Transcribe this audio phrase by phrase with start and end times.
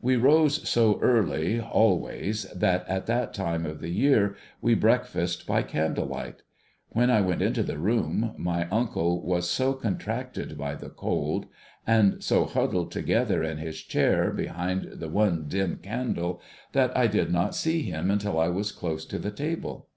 [0.00, 5.48] We rose so early always, that at that time of the year we break fasted
[5.48, 6.44] by candle light.
[6.94, 10.58] A\"hen I went into the room, my uncle was HIS UNCLE'S ANGER 29 so contracted
[10.58, 11.46] by the cold,
[11.88, 17.32] and so huddled together in his chair behind the one dim candle, that I did
[17.32, 19.88] not see him until I was close to the table.